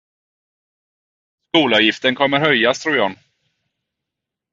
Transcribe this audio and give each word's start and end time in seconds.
Skolavgiften 1.49 2.15
kommer 2.15 2.37
att 2.37 2.43
höjas 2.43 2.79
tror 2.79 2.95
John. 2.97 3.15